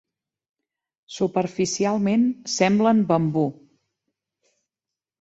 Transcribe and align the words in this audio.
Superficialment 1.17 2.25
semblen 2.57 3.07
bambú. 3.15 3.47